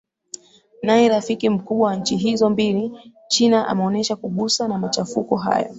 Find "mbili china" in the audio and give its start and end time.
2.49-3.67